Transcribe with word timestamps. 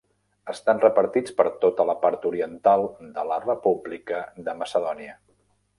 Estan 0.53 0.79
repartits 0.83 1.35
per 1.41 1.45
tota 1.65 1.85
la 1.91 1.97
part 2.07 2.27
oriental 2.31 2.89
de 3.19 3.29
la 3.33 3.41
República 3.45 4.25
de 4.49 4.61
Macedònia. 4.65 5.19